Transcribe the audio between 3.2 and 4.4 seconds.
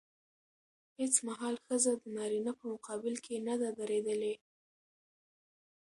کې نه ده درېدلې.